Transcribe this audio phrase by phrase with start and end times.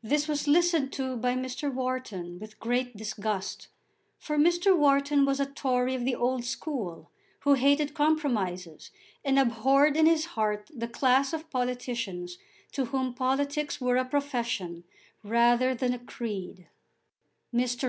[0.00, 1.74] This was listened to by Mr.
[1.74, 3.66] Wharton with great disgust,
[4.16, 4.76] for Mr.
[4.78, 8.92] Wharton was a Tory of the old school, who hated compromises,
[9.24, 12.38] and abhorred in his heart the class of politicians
[12.70, 14.84] to whom politics were a profession
[15.24, 16.68] rather than a creed.
[17.52, 17.84] Mr.